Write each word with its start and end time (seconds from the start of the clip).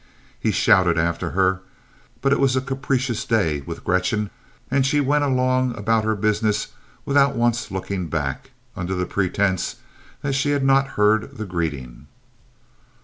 He 0.39 0.49
shouted 0.49 0.97
after 0.97 1.29
her, 1.37 1.61
but 2.21 2.31
it 2.33 2.39
was 2.39 2.55
a 2.55 2.59
capricious 2.61 3.23
day 3.23 3.61
with 3.67 3.83
Gretchen, 3.83 4.31
and 4.71 4.83
she 4.83 4.99
went 4.99 5.23
along 5.23 5.77
about 5.77 6.05
her 6.05 6.15
business 6.15 6.69
without 7.05 7.35
once 7.35 7.69
looking 7.69 8.07
back, 8.07 8.49
under 8.75 8.95
the 8.95 9.05
pretense 9.05 9.75
that 10.23 10.33
she 10.33 10.49
had 10.53 10.63
not 10.63 10.87
heard 10.97 11.37
the 11.37 11.45
greeting. 11.45 12.07